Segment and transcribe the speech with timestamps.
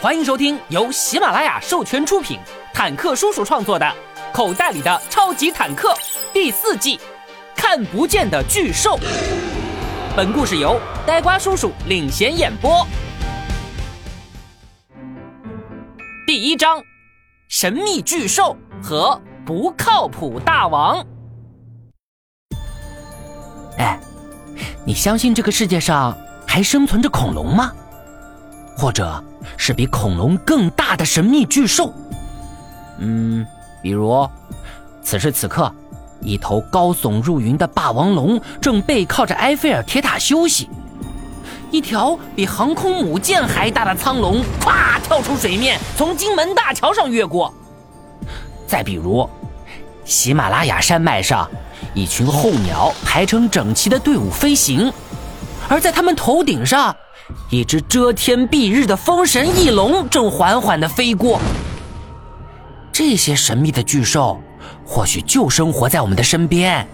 [0.00, 2.38] 欢迎收听由喜马拉雅授权出品、
[2.72, 3.84] 坦克叔叔创作的
[4.32, 5.92] 《口袋里的超级坦克》
[6.32, 7.00] 第四季。
[7.56, 8.96] 看不见的巨兽。
[10.16, 12.86] 本故事由呆瓜叔叔领衔演播。
[16.28, 16.80] 第一章：
[17.48, 21.04] 神秘巨兽和不靠谱大王。
[23.78, 23.98] 哎，
[24.86, 27.72] 你相信这个世界上还生存着恐龙吗？
[28.78, 29.20] 或者
[29.56, 31.92] 是比恐龙更大的神秘巨兽？
[32.98, 33.44] 嗯，
[33.82, 34.28] 比如
[35.02, 35.72] 此时此刻，
[36.20, 40.68] 一头高耸入云的霸王龙正背靠着埃菲尔铁塔休息；
[41.72, 47.52] 一条比航空母舰还大的苍龙，咵跳出水面，从金门大桥上越过。
[48.64, 49.28] 再比如，
[50.04, 51.50] 喜马拉雅山脉上。
[51.94, 54.92] 一群候鸟排成整齐的队伍飞行，
[55.68, 56.94] 而在他们头顶上，
[57.50, 61.40] 一只遮天蔽日的风神翼龙正缓缓地飞过。
[62.92, 64.40] 这些神秘的巨兽，
[64.84, 66.86] 或许就生活在我们的身边，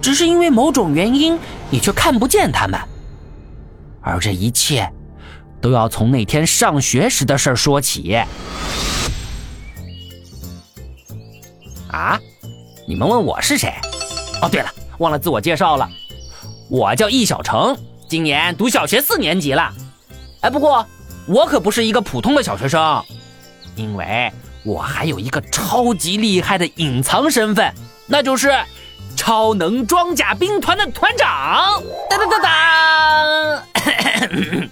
[0.00, 1.38] 只是因为某种原因，
[1.70, 2.80] 你却看不见它们。
[4.00, 4.90] 而这一切，
[5.60, 8.16] 都要从那天上学时的事儿说起。
[11.88, 12.18] 啊？
[12.86, 13.72] 你们问我是谁？
[14.42, 15.88] 哦，对了，忘了自我介绍了，
[16.74, 19.72] 我叫易小成，今年读小学四年级了。
[20.40, 20.84] 哎，不过
[21.24, 23.00] 我可不是一个普通的小学生，
[23.76, 24.28] 因为
[24.64, 27.72] 我还有一个超级厉害的隐藏身份，
[28.08, 28.52] 那就是
[29.14, 31.80] 超能装甲兵团的团长。
[32.10, 33.62] 当当当当！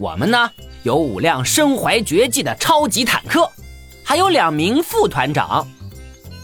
[0.00, 0.50] 我们呢
[0.82, 3.48] 有五辆身怀绝技的超级坦克，
[4.02, 5.64] 还有两名副团长，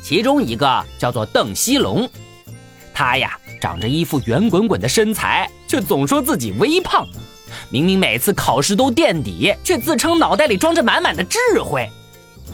[0.04, 2.08] 其中一个叫做邓西龙。
[2.94, 7.06] 他呀，长着一副圆滚滚的身材，却总说自己微胖。
[7.70, 11.89] 明明每次考试都垫底，却自称脑袋里装着满满的智慧，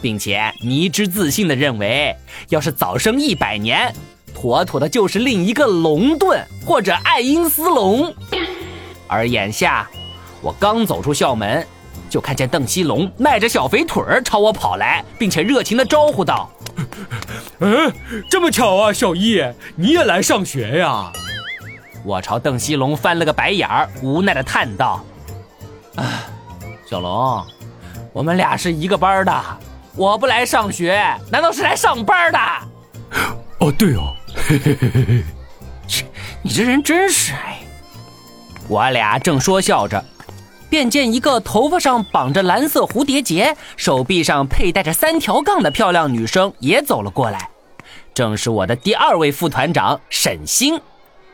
[0.01, 2.15] 并且迷之自信地认为，
[2.49, 3.93] 要是早生一百年，
[4.33, 8.13] 妥妥的就是另一个龙盾或者爱因斯龙。
[9.07, 9.87] 而眼下，
[10.41, 11.65] 我刚走出校门，
[12.09, 16.49] 就看见邓西龙迈着小肥腿儿朝我跑来，并且热情地招呼道。
[17.59, 17.93] 嗯，
[18.29, 19.43] 这么巧啊，小易，
[19.75, 21.11] 你也来上学呀？
[22.03, 25.03] 我朝邓西龙翻了个白眼儿，无奈的叹道
[25.95, 26.23] ：“啊，
[26.85, 27.43] 小龙，
[28.13, 29.43] 我们俩是一个班的，
[29.95, 31.01] 我不来上学，
[31.31, 32.39] 难道是来上班的？”
[33.59, 35.23] 哦，对哦，嘿嘿嘿嘿嘿，
[35.87, 36.05] 切，
[36.41, 37.59] 你这人真是哎！
[38.67, 40.03] 我俩正说笑着。
[40.69, 47.49] 便见一个头发上绑着蓝色蝴蝶结、手臂上佩戴着三条杠的漂亮女生也走了过来，
[48.13, 50.79] 正是我的第二位副团长沈星，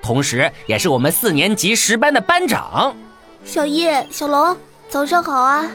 [0.01, 2.95] 同时也是我们四年级十班的班长。
[3.43, 4.55] 小叶、小龙，
[4.89, 5.65] 早上好啊！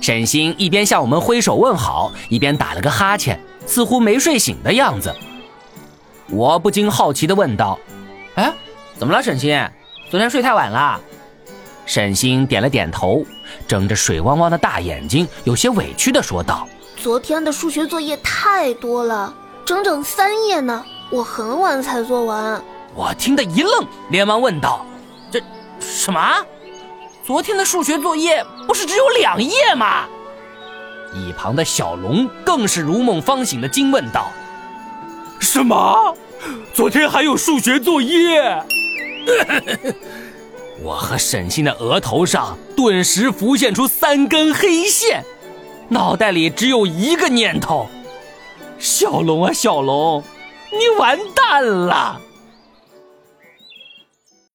[0.00, 5.14] 沈星一边向我们挥手问好，一边打了个哈欠，似乎没睡醒的样子。
[6.28, 7.78] 我不禁好奇地问道
[8.34, 8.52] ：“哎，
[8.98, 9.68] 怎么了，沈星？
[10.10, 11.00] 昨天睡太晚了？”
[11.90, 13.26] 沈星点了点头，
[13.66, 19.34] 睁着水汪汪的大眼睛，有些委屈地说道：“昨天的数学作业太多了，
[19.64, 22.62] 整整三页呢，我很晚才做完。”
[22.94, 24.86] 我听得一愣，连忙问道
[25.32, 25.42] ：“这
[25.80, 26.20] 什么？
[27.24, 30.04] 昨天的数学作业不是只有两页吗？”
[31.12, 34.30] 一旁的小龙更是如梦方醒的惊问道
[35.40, 36.16] ：“什么？
[36.72, 38.64] 昨天还有数学作业？”
[40.82, 45.24] 我和沈星的额头上顿时浮现出三根黑线，
[45.88, 47.86] 脑袋里只有一个念头：
[48.78, 50.22] 小龙啊，小龙，
[50.72, 52.20] 你完蛋了！